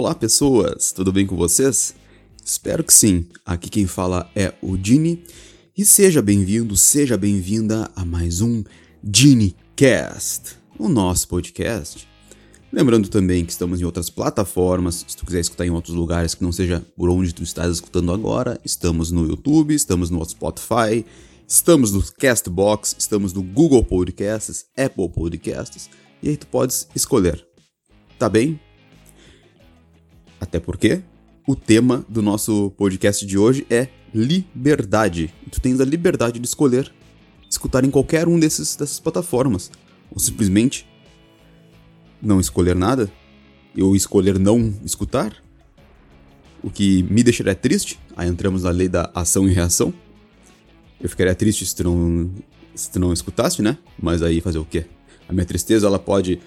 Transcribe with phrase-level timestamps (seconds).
[0.00, 1.94] Olá, pessoas, tudo bem com vocês?
[2.42, 3.26] Espero que sim.
[3.44, 5.22] Aqui quem fala é o Dini
[5.76, 8.64] e seja bem-vindo, seja bem-vinda a mais um
[9.04, 12.08] DiniCast, o nosso podcast.
[12.72, 16.42] Lembrando também que estamos em outras plataformas, se tu quiser escutar em outros lugares que
[16.42, 21.04] não seja por onde tu estás escutando agora, estamos no YouTube, estamos no Spotify,
[21.46, 25.90] estamos no Castbox, estamos no Google Podcasts, Apple Podcasts,
[26.22, 27.46] e aí tu podes escolher.
[28.18, 28.58] Tá bem?
[30.40, 31.02] Até porque
[31.46, 35.32] o tema do nosso podcast de hoje é liberdade.
[35.50, 36.92] Tu tens a liberdade de escolher
[37.48, 39.70] escutar em qualquer um desses dessas plataformas
[40.10, 40.86] ou simplesmente
[42.22, 43.10] não escolher nada
[43.78, 45.34] ou escolher não escutar,
[46.62, 47.98] o que me deixaria triste.
[48.16, 49.94] Aí entramos na lei da ação e reação.
[51.00, 52.30] Eu ficaria triste se tu não,
[52.74, 53.78] se tu não escutasse, né?
[54.00, 54.86] Mas aí fazer o quê?
[55.28, 56.40] A minha tristeza ela pode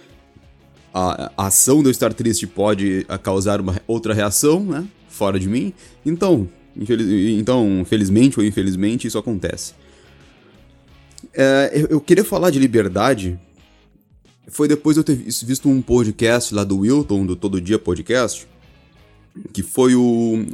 [0.94, 4.86] a, a ação de eu estar triste pode causar uma outra reação, né?
[5.10, 5.74] Fora de mim.
[6.06, 9.74] Então, infeliz, então felizmente ou infelizmente, isso acontece.
[11.34, 13.40] É, eu, eu, queria falar de liberdade.
[14.50, 18.48] Foi depois de eu ter visto um podcast lá do Wilton, do Todo Dia Podcast,
[19.52, 20.46] que foi o.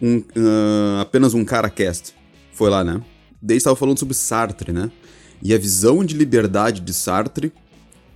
[0.00, 2.14] Um, uh, apenas um cara cast.
[2.52, 3.02] Foi lá, né?
[3.42, 4.90] Daí estava falando sobre Sartre, né?
[5.42, 7.52] E a visão de liberdade de Sartre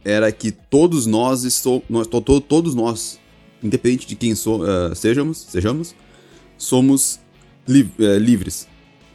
[0.04, 1.42] era que todos nós,
[1.88, 3.20] nós to, to, todos nós,
[3.62, 5.94] independente de quem so, uh, sejamos, sejamos,
[6.56, 7.20] somos
[7.66, 8.68] li, uh, livres.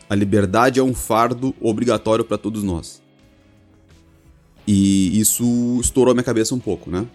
[0.09, 3.01] A liberdade é um fardo obrigatório para todos nós.
[4.65, 7.05] E isso estourou minha cabeça um pouco, né?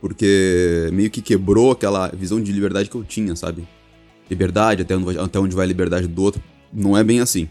[0.00, 3.66] Porque meio que quebrou aquela visão de liberdade que eu tinha, sabe?
[4.28, 6.42] Liberdade, até onde vai, até onde vai a liberdade do outro.
[6.72, 7.48] Não é bem assim.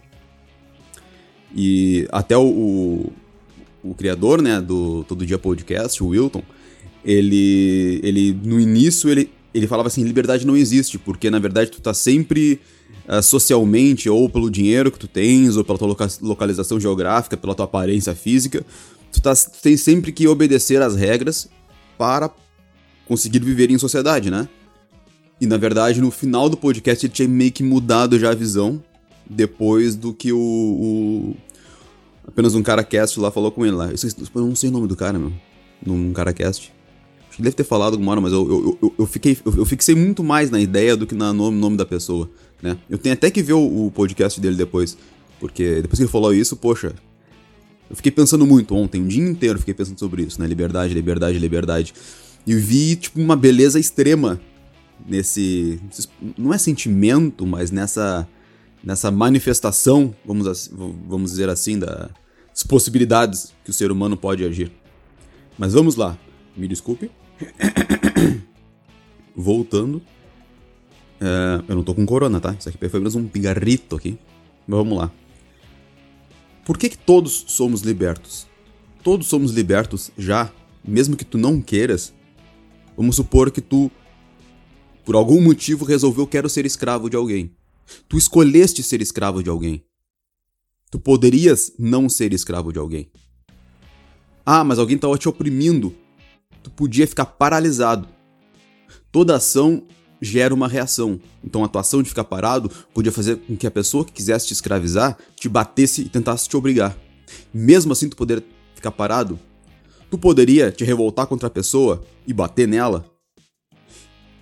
[1.56, 3.12] E até o
[3.84, 6.42] o criador, né, do Todo Dia Podcast, o Wilton,
[7.04, 11.82] ele, ele no início, ele, ele falava assim, liberdade não existe, porque na verdade tu
[11.82, 12.60] tá sempre
[13.08, 17.54] uh, socialmente, ou pelo dinheiro que tu tens, ou pela tua loca localização geográfica, pela
[17.54, 18.66] tua aparência física,
[19.12, 21.50] tu, tá, tu tens sempre que obedecer às regras
[21.98, 22.32] para
[23.06, 24.48] conseguir viver em sociedade, né?
[25.42, 28.82] E na verdade, no final do podcast, ele tinha meio que mudado já a visão,
[29.30, 31.36] depois do que o, o
[32.28, 33.90] Apenas um cara cast lá falou com ele lá.
[33.90, 35.34] Eu, não sei o nome do cara, meu.
[35.86, 36.74] Num cara cast.
[37.28, 39.66] Acho que deve ter falado alguma hora, mas eu, eu, eu, eu fiquei, eu, eu,
[39.66, 42.30] fixei muito mais na ideia do que no nome, nome da pessoa,
[42.62, 42.78] né?
[42.90, 44.98] Eu tenho até que ver o, o podcast dele depois.
[45.40, 46.94] Porque depois que ele falou isso, poxa,
[47.90, 50.48] eu fiquei pensando muito ontem, um dia inteiro eu fiquei pensando sobre isso, né?
[50.48, 51.94] Liberdade, liberdade, liberdade.
[52.46, 54.40] E vi, tipo, uma beleza extrema
[55.06, 55.82] nesse.
[56.38, 58.28] Não é sentimento, mas nessa
[58.84, 60.70] nessa manifestação, vamos,
[61.08, 64.72] vamos dizer assim, das possibilidades que o ser humano pode agir.
[65.58, 66.18] Mas vamos lá,
[66.56, 67.10] me desculpe.
[69.36, 70.02] Voltando.
[71.20, 72.56] É, eu não tô com corona, tá?
[72.60, 74.18] Isso aqui foi apenas um pigarrito aqui.
[74.68, 75.12] Mas vamos lá.
[76.66, 78.48] Por que, que todos somos libertos?
[79.04, 80.52] Todos somos libertos já,
[80.84, 82.14] mesmo que tu não queiras.
[82.96, 83.92] Vamos supor que tu,
[85.04, 87.52] por algum motivo, resolveu quero ser escravo de alguém.
[88.08, 89.84] Tu escolheste ser escravo de alguém.
[90.92, 93.10] Tu poderias não ser escravo de alguém.
[94.46, 95.96] Ah, mas alguém estava te oprimindo.
[96.62, 98.08] Tu podia ficar paralisado.
[99.12, 99.84] Toda ação
[100.22, 101.20] gera uma reação.
[101.44, 104.48] Então a tua ação de ficar parado podia fazer com que a pessoa que quisesse
[104.48, 106.98] te escravizar te batesse e tentasse te obrigar.
[107.54, 108.44] Mesmo assim tu poder
[108.76, 109.40] ficar parado,
[110.10, 113.14] tu poderia te revoltar contra a pessoa e bater nela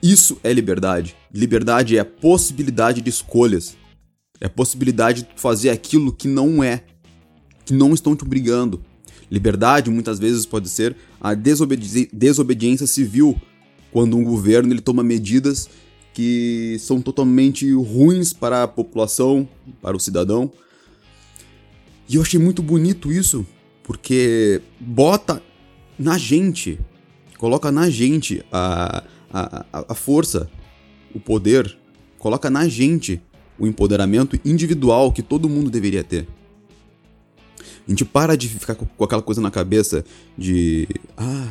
[0.01, 1.15] isso é liberdade.
[1.33, 3.77] Liberdade é a possibilidade de escolhas.
[4.39, 6.83] É a possibilidade de fazer aquilo que não é,
[7.65, 8.83] que não estão te obrigando.
[9.29, 13.39] Liberdade muitas vezes pode ser a desobedi desobediência civil,
[13.91, 15.69] quando um governo ele toma medidas
[16.13, 19.47] que são totalmente ruins para a população,
[19.81, 20.51] para o cidadão.
[22.09, 23.45] E eu achei muito bonito isso,
[23.83, 25.41] porque bota
[25.97, 26.79] na gente,
[27.37, 30.49] coloca na gente a, a, a, a força,
[31.13, 31.77] o poder,
[32.17, 33.21] coloca na gente
[33.57, 36.27] o empoderamento individual que todo mundo deveria ter.
[37.87, 40.05] A gente para de ficar com aquela coisa na cabeça
[40.37, 40.87] de.
[41.17, 41.49] Ah,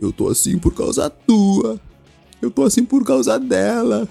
[0.00, 1.80] eu tô assim por causa tua.
[2.40, 4.08] Eu tô assim por causa dela.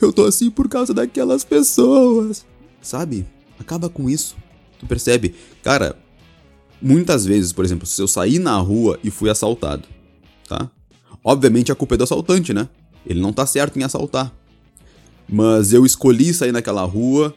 [0.00, 2.46] Eu tô assim por causa daquelas pessoas.
[2.80, 3.26] Sabe?
[3.58, 4.36] Acaba com isso.
[4.78, 5.34] Tu percebe?
[5.62, 5.98] Cara,
[6.80, 9.88] muitas vezes, por exemplo, se eu sair na rua e fui assaltado,
[10.48, 10.70] tá?
[11.22, 12.68] Obviamente a culpa é do assaltante, né?
[13.06, 14.32] Ele não tá certo em assaltar.
[15.28, 17.34] Mas eu escolhi sair naquela rua,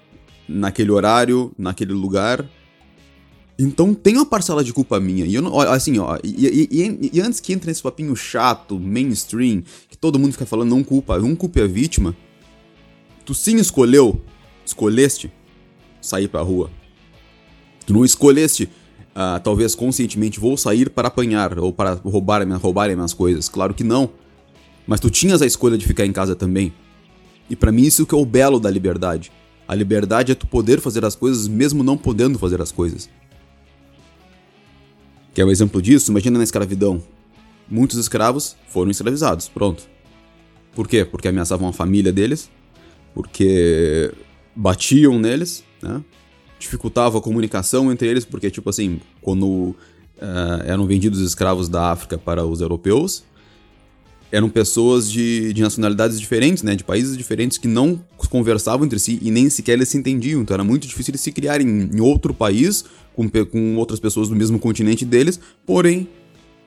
[0.48, 2.46] naquele horário, naquele lugar.
[3.60, 5.26] Então tem uma parcela de culpa minha.
[5.26, 9.64] E eu não, assim, ó, e, e, e, antes que entre nesse papinho chato, mainstream,
[9.90, 12.16] que todo mundo fica falando não culpa, não culpe a vítima.
[13.26, 14.22] Tu sim escolheu,
[14.66, 15.32] escolheste
[16.00, 16.70] sair pra rua.
[17.86, 18.66] Tu não escolheste,
[19.16, 23.50] uh, talvez conscientemente, vou sair para apanhar ou para roubar, roubar minhas coisas.
[23.50, 24.10] Claro que não.
[24.88, 26.74] Mas tu tinhas a escolha de ficar em casa também.
[27.50, 29.32] E para mim isso que é o belo da liberdade.
[29.68, 33.10] A liberdade é tu poder fazer as coisas mesmo não podendo fazer as coisas.
[35.34, 36.10] Quer um exemplo disso?
[36.10, 37.04] Imagina na escravidão.
[37.70, 39.84] Muitos escravos foram escravizados, pronto.
[40.74, 41.04] Por quê?
[41.04, 42.50] Porque ameaçavam a família deles,
[43.14, 44.12] porque
[44.56, 46.04] batiam neles, né?
[46.58, 49.76] Dificultava a comunicação entre eles, porque, tipo assim, quando uh,
[50.66, 53.24] eram vendidos escravos da África para os europeus,
[54.32, 56.76] eram pessoas de, de nacionalidades diferentes, né?
[56.76, 60.42] De países diferentes que não conversavam entre si e nem sequer eles se entendiam.
[60.42, 62.84] Então era muito difícil eles se criarem em outro país,
[63.16, 66.08] com, com outras pessoas do mesmo continente deles, porém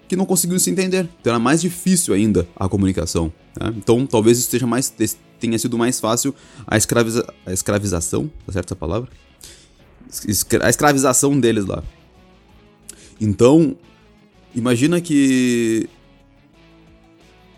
[0.09, 1.09] que não conseguiam se entender.
[1.21, 3.33] Então era mais difícil ainda a comunicação.
[3.61, 3.73] Né?
[3.77, 4.93] Então talvez isso seja mais,
[5.39, 6.35] tenha sido mais fácil
[6.67, 9.09] a, escraviza, a escravização, tá certo essa palavra?
[10.62, 11.85] A escravização deles lá.
[13.21, 13.77] Então,
[14.55, 15.89] imagina que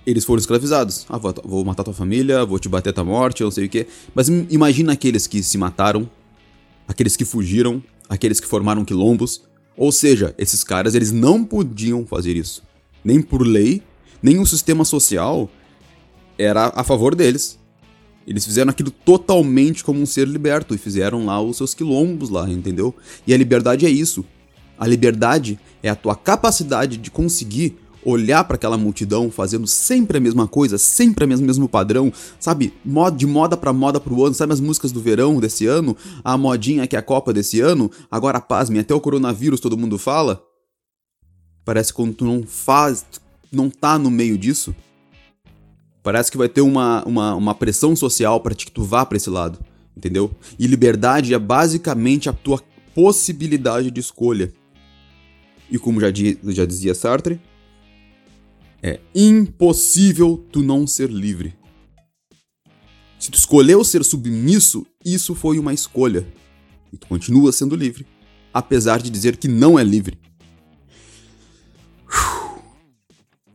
[0.07, 1.07] eles foram escravizados.
[1.09, 3.69] Ah, vou, matar tua família, vou te bater até a morte, eu não sei o
[3.69, 3.87] quê.
[4.15, 6.09] Mas imagina aqueles que se mataram,
[6.87, 9.43] aqueles que fugiram, aqueles que formaram quilombos.
[9.77, 12.63] Ou seja, esses caras eles não podiam fazer isso.
[13.05, 13.83] Nem por lei,
[14.23, 15.51] nem o sistema social
[16.39, 17.59] era a favor deles.
[18.27, 22.49] Eles fizeram aquilo totalmente como um ser liberto e fizeram lá os seus quilombos lá,
[22.49, 22.95] entendeu?
[23.27, 24.25] E a liberdade é isso.
[24.79, 30.21] A liberdade é a tua capacidade de conseguir olhar para aquela multidão fazendo sempre a
[30.21, 32.73] mesma coisa, sempre o mesmo padrão, sabe?
[33.17, 35.97] De moda para moda pro ano, sabe as músicas do verão desse ano?
[36.23, 37.91] A modinha que é a Copa desse ano?
[38.11, 40.43] Agora pasme, até o coronavírus todo mundo fala?
[41.65, 43.05] Parece que quando tu não faz,
[43.51, 44.75] não tá no meio disso,
[46.03, 49.31] parece que vai ter uma, uma, uma pressão social para que tu vá para esse
[49.31, 49.59] lado,
[49.97, 50.31] entendeu?
[50.59, 52.61] E liberdade é basicamente a tua
[52.95, 54.53] possibilidade de escolha.
[55.71, 56.09] E como já,
[56.49, 57.41] já dizia Sartre,
[58.82, 61.55] é impossível tu não ser livre.
[63.19, 66.26] Se tu escolheu ser submisso, isso foi uma escolha.
[66.93, 68.05] E tu continua sendo livre,
[68.52, 70.19] apesar de dizer que não é livre.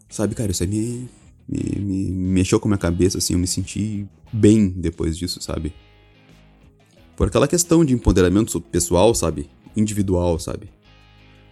[0.09, 1.09] Sabe, cara, isso aí me,
[1.47, 5.74] me, me mexeu com a minha cabeça, assim, eu me senti bem depois disso, sabe?
[7.18, 9.50] Por aquela questão de empoderamento pessoal, sabe?
[9.75, 10.69] Individual, sabe?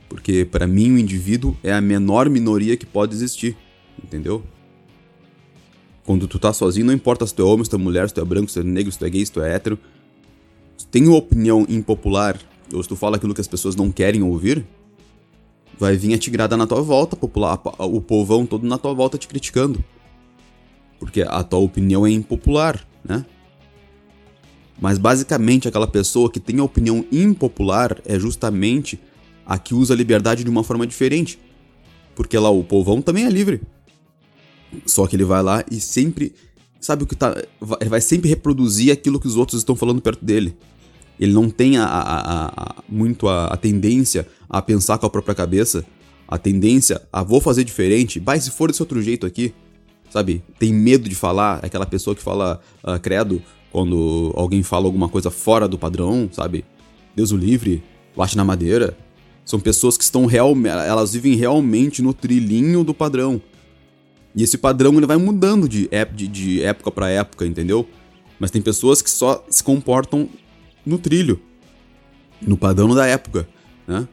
[0.08, 3.58] Porque para mim o indivíduo é a menor minoria que pode existir
[4.04, 4.44] entendeu?
[6.06, 8.14] Quando tu tá sozinho, não importa se tu é homem, se tu é mulher, se
[8.14, 9.80] tu é branco, se tu é negro, se tu é gay, se tu é hétero.
[10.78, 12.40] Se tu tem uma opinião impopular,
[12.72, 14.66] ou se tu fala aquilo que as pessoas não querem ouvir,
[15.80, 19.28] vai vir a tigrada na tua volta, popular, o povão todo na tua volta te
[19.28, 19.84] criticando.
[21.00, 23.26] Porque a tua opinião é impopular, né?
[24.80, 29.00] Mas basicamente aquela pessoa que tem a opinião impopular é justamente
[29.46, 31.40] a que usa a liberdade de uma forma diferente.
[32.14, 33.62] Porque lá o povão também é livre.
[34.86, 36.34] Só que ele vai lá e sempre.
[36.80, 37.36] Sabe o que tá.
[37.80, 40.56] Ele vai sempre reproduzir aquilo que os outros estão falando perto dele.
[41.20, 45.86] Ele não tem a, a, a, muito a, tendência a pensar com a própria cabeça.
[46.28, 48.20] A tendência a vou fazer diferente.
[48.20, 49.54] Vai, se for desse outro jeito aqui.
[50.10, 50.44] Sabe?
[50.60, 51.60] Tem medo de falar.
[51.64, 53.42] É aquela pessoa que fala uh, credo
[53.72, 56.64] quando alguém fala alguma coisa fora do padrão, sabe?
[57.14, 57.84] Deus o livre,
[58.16, 58.98] bate na madeira.
[59.44, 63.42] São pessoas que estão real, elas vivem realmente no trilhinho do padrão.
[64.36, 67.88] E esse padrão ele vai mudando de, de, de época para época, entendeu?
[68.38, 70.30] Mas tem pessoas que só se comportam
[70.86, 71.40] no trilho,
[72.42, 73.48] no padrão da época,
[73.88, 74.08] né?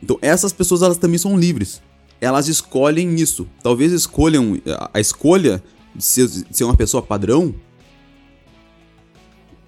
[0.00, 1.82] Então essas pessoas elas também são livres.
[2.20, 3.48] Elas escolhem isso.
[3.62, 4.60] Talvez escolham
[4.92, 5.62] a escolha
[5.94, 7.54] de ser, de ser uma pessoa padrão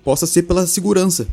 [0.05, 1.27] possa ser pela segurança.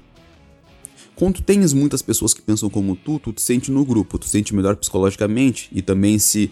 [1.16, 4.26] Quando tu tens muitas pessoas que pensam como tu, tu te sente no grupo, tu
[4.26, 6.50] te sente melhor psicologicamente e também se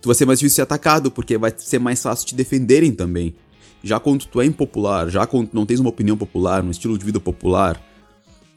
[0.00, 3.34] tu vai ser mais difícil ser atacado, porque vai ser mais fácil te defenderem também.
[3.82, 6.98] Já quando tu é impopular, já quando tu não tens uma opinião popular, um estilo
[6.98, 7.80] de vida popular,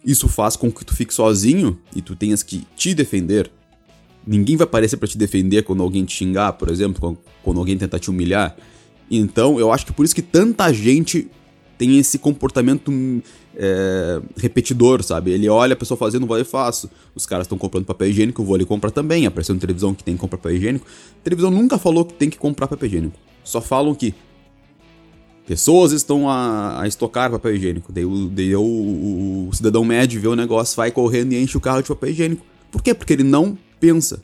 [0.03, 3.51] isso faz com que tu fique sozinho e tu tenhas que te defender.
[4.25, 8.00] Ninguém vai aparecer para te defender quando alguém te xingar, por exemplo, quando alguém tentar
[8.00, 8.55] te humilhar.
[9.10, 11.29] Então, eu acho que por isso que tanta gente
[11.81, 12.91] tem esse comportamento
[13.55, 15.31] é, repetidor, sabe?
[15.31, 16.88] Ele olha a pessoa fazendo, vou e faço.
[17.15, 19.25] Os caras estão comprando papel higiênico, eu vou ali comprar também.
[19.25, 20.85] Apareceu na televisão que tem que comprar papel higiênico.
[21.19, 23.17] A televisão nunca falou que tem que comprar papel higiênico.
[23.43, 24.13] Só falam que
[25.47, 27.91] pessoas estão a, a estocar papel higiênico.
[27.91, 31.57] Daí, o, daí o, o, o cidadão médio vê o negócio, vai correndo e enche
[31.57, 32.45] o carro de papel higiênico.
[32.71, 32.93] Por quê?
[32.93, 34.23] Porque ele não pensa.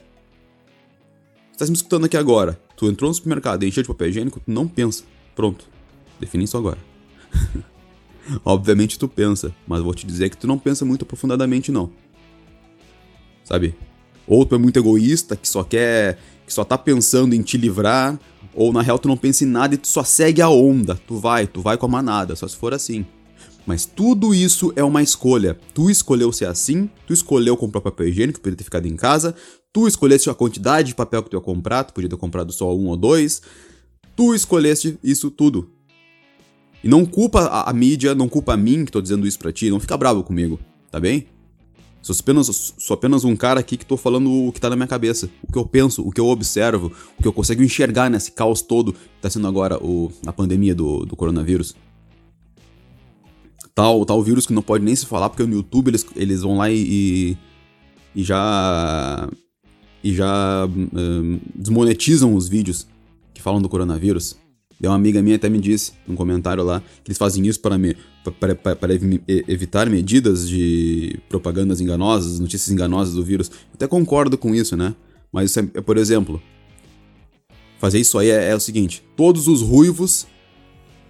[1.50, 2.56] Você tá me escutando aqui agora.
[2.76, 5.02] Tu entrou no supermercado e encheu de papel higiênico, tu não pensa.
[5.34, 5.64] Pronto.
[6.20, 6.87] Defini isso agora.
[8.44, 11.90] Obviamente tu pensa, mas vou te dizer que tu não pensa muito aprofundadamente, não.
[13.44, 13.74] Sabe?
[14.26, 16.18] Ou tu é muito egoísta, que só quer.
[16.46, 18.18] que só tá pensando em te livrar,
[18.54, 21.00] ou na real tu não pensa em nada e tu só segue a onda.
[21.06, 23.06] Tu vai, tu vai com a manada, só se for assim.
[23.66, 25.58] Mas tudo isso é uma escolha.
[25.74, 29.34] Tu escolheu ser assim, tu escolheu comprar papel higiênico, podia ter ficado em casa,
[29.72, 32.74] tu escolheste a quantidade de papel que tu ia comprar, tu podia ter comprado só
[32.74, 33.42] um ou dois.
[34.16, 35.70] Tu escolheste isso tudo.
[36.82, 39.52] E não culpa a, a, mídia, não culpa a mim que tô dizendo isso pra
[39.52, 40.58] ti, não fica bravo comigo,
[40.90, 41.26] tá bem?
[42.00, 44.86] Sou apenas, sou apenas um cara aqui que tô falando o que tá na minha
[44.86, 48.32] cabeça, o que eu penso, o que eu observo, o que eu consigo enxergar nesse
[48.32, 51.74] caos todo que tá sendo agora o, a pandemia do, do coronavírus.
[53.74, 56.56] Tal, tal vírus que não pode nem se falar, porque no YouTube eles, eles vão
[56.56, 57.36] lá e,
[58.14, 59.28] e já.
[60.02, 62.86] e já um, desmonetizam os vídeos
[63.34, 64.36] que falam do coronavírus.
[64.82, 67.96] Uma amiga minha até me disse num comentário lá que eles fazem isso para, me,
[68.38, 68.94] para,
[69.48, 73.48] evitar medidas de propagandas enganosas, notícias enganosas do vírus.
[73.48, 74.94] Eu até concordo com isso, né?
[75.32, 76.40] Mas, é, é, por exemplo,
[77.78, 80.22] fazer isso aí é, é o seguinte: todos os ruivos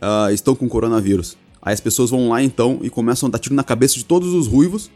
[0.00, 1.36] uh, estão com coronavírus.
[1.60, 4.32] Aí as pessoas vão lá então e começam a dar tiro na cabeça de todos
[4.32, 4.90] os ruivos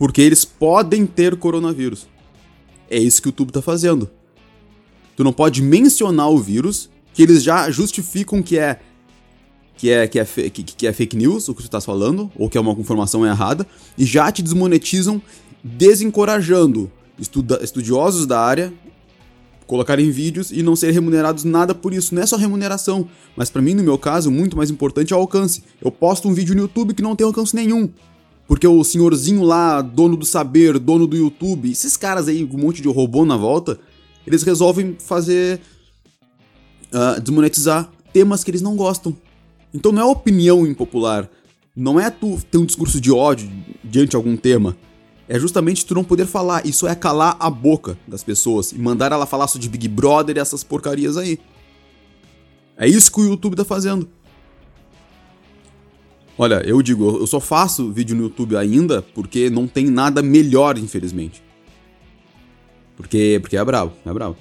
[0.00, 2.08] porque eles podem ter coronavírus.
[2.88, 4.10] É isso que o YouTube tá fazendo.
[5.20, 8.80] Tu não pode mencionar o vírus, que eles já justificam que é
[9.76, 12.48] que é, que é, que, que é fake news, o que tu estás falando, ou
[12.48, 13.66] que é uma informação errada,
[13.98, 15.20] e já te desmonetizam,
[15.62, 18.72] desencorajando estuda, estudiosos da área
[19.66, 22.14] colocarem vídeos e não serem remunerados nada por isso.
[22.14, 25.20] Não é só remuneração, mas para mim, no meu caso, muito mais importante é o
[25.20, 25.62] alcance.
[25.82, 27.90] Eu posto um vídeo no YouTube que não tem alcance nenhum.
[28.48, 32.80] Porque o senhorzinho lá, dono do saber, dono do YouTube, esses caras aí, um monte
[32.80, 33.78] de robô na volta,
[34.26, 35.60] eles resolvem fazer.
[36.92, 39.16] Uh, desmonetizar temas que eles não gostam.
[39.72, 41.28] Então não é opinião impopular.
[41.74, 43.50] Não é tu ter um discurso de ódio
[43.84, 44.76] diante de algum tema.
[45.28, 46.66] É justamente tu não poder falar.
[46.66, 50.36] Isso é calar a boca das pessoas e mandar ela falar só de Big Brother
[50.36, 51.38] e essas porcarias aí.
[52.76, 54.08] É isso que o YouTube tá fazendo.
[56.36, 60.78] Olha, eu digo, eu só faço vídeo no YouTube ainda porque não tem nada melhor,
[60.78, 61.42] infelizmente.
[63.00, 64.36] Porque, porque é bravo, é bravo.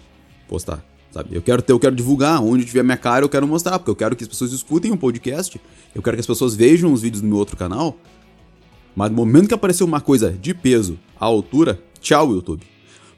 [0.47, 1.29] Postar, sabe?
[1.31, 2.43] Eu quero ter, eu quero divulgar.
[2.43, 3.79] Onde tiver minha cara, eu quero mostrar.
[3.79, 5.59] Porque eu quero que as pessoas escutem o um podcast.
[5.95, 7.97] Eu quero que as pessoas vejam os vídeos do meu outro canal.
[8.95, 12.65] Mas no momento que aparecer uma coisa de peso, à altura, tchau, YouTube.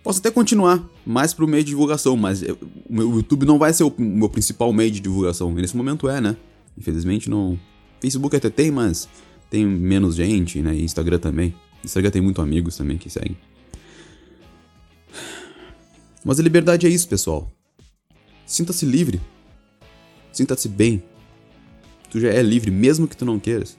[0.03, 3.93] Posso até continuar mais pro meio de divulgação, mas o YouTube não vai ser o
[3.97, 5.51] meu principal meio de divulgação.
[5.53, 6.37] Nesse momento é, né?
[6.77, 7.59] Infelizmente não.
[7.99, 9.07] Facebook até tem, mas
[9.49, 10.75] tem menos gente, né?
[10.75, 11.53] E Instagram também.
[11.83, 13.37] Instagram tem muitos amigos também que seguem.
[16.23, 17.51] Mas a liberdade é isso, pessoal.
[18.45, 19.19] Sinta-se livre.
[20.31, 21.01] Sinta-se bem.
[22.09, 23.77] Tu já é livre, mesmo que tu não queiras.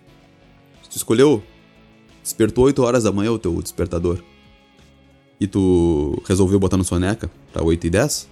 [0.82, 1.42] Se tu escolheu,
[2.22, 4.22] despertou 8 horas da manhã o teu despertador,
[5.38, 8.28] e tu resolveu botar no soneca pra 8 e 10,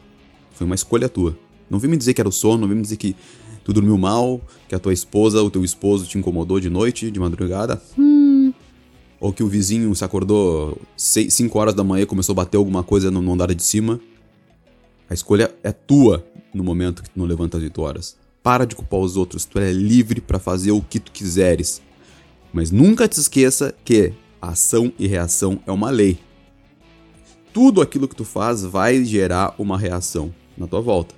[0.52, 1.36] foi uma escolha tua.
[1.68, 3.16] Não vem me dizer que era o sono, não vem me dizer que
[3.64, 7.20] tu dormiu mal, que a tua esposa, o teu esposo te incomodou de noite, de
[7.20, 7.82] madrugada.
[7.98, 8.09] Hum.
[9.20, 12.82] Ou que o vizinho se acordou 5 horas da manhã e começou a bater alguma
[12.82, 14.00] coisa no andar de cima.
[15.08, 16.24] A escolha é tua
[16.54, 18.16] no momento que tu não levanta às 8 horas.
[18.42, 21.82] Para de culpar os outros, tu é livre para fazer o que tu quiseres.
[22.52, 26.18] Mas nunca te esqueça que ação e reação é uma lei.
[27.52, 31.14] Tudo aquilo que tu faz vai gerar uma reação na tua volta.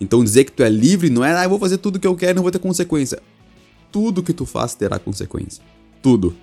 [0.00, 2.06] Então dizer que tu é livre não é, ah, eu vou fazer tudo o que
[2.06, 3.20] eu quero e não vou ter consequência.
[3.92, 5.62] Tudo que tu faz terá consequência.
[6.02, 6.34] Tudo.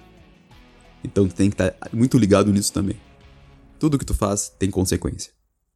[1.03, 2.97] Então tu tem que estar tá muito ligado nisso também.
[3.79, 5.31] Tudo que tu faz tem consequência.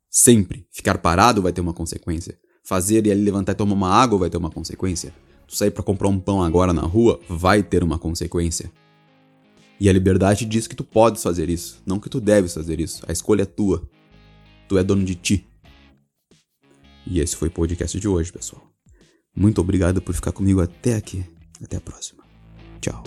[0.10, 0.66] Sempre.
[0.72, 2.38] Ficar parado vai ter uma consequência.
[2.64, 5.14] Fazer e ali levantar e tomar uma água vai ter uma consequência.
[5.48, 8.72] Tu sair para comprar um pão agora na rua vai ter uma consequência.
[9.80, 13.04] E a liberdade diz que tu podes fazer isso, não que tu deves fazer isso.
[13.08, 13.82] A escolha é tua.
[14.68, 15.48] Tu é dono de ti.
[17.06, 18.62] E esse foi o podcast de hoje, pessoal.
[19.36, 21.26] Muito obrigado por ficar comigo até aqui.
[21.64, 22.24] Até a próxima.
[22.80, 23.04] Tchau.